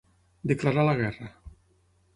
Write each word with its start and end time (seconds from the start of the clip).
Declarar 0.51 0.87
la 0.89 0.95
guerra. 1.03 1.31